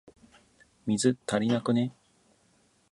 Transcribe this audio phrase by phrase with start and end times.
[0.87, 1.93] 水、足りなくね？